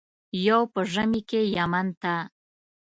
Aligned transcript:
یو 0.47 0.61
په 0.73 0.81
ژمي 0.91 1.21
کې 1.29 1.41
یمن 1.55 1.87
ته. 2.01 2.13